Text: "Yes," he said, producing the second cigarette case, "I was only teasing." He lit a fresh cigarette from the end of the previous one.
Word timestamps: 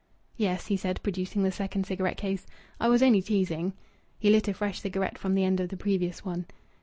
"Yes," 0.35 0.65
he 0.65 0.77
said, 0.77 0.99
producing 1.03 1.43
the 1.43 1.51
second 1.51 1.85
cigarette 1.85 2.17
case, 2.17 2.47
"I 2.79 2.89
was 2.89 3.03
only 3.03 3.21
teasing." 3.21 3.73
He 4.17 4.31
lit 4.31 4.47
a 4.47 4.53
fresh 4.55 4.81
cigarette 4.81 5.19
from 5.19 5.35
the 5.35 5.43
end 5.43 5.59
of 5.59 5.69
the 5.69 5.77
previous 5.77 6.25
one. 6.25 6.47